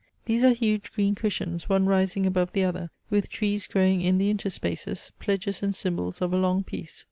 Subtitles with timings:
[0.25, 4.33] These are huge green cushions, one rising above the other, with trees growing in the
[4.33, 6.99] interspaces, pledges and symbols of a long peace.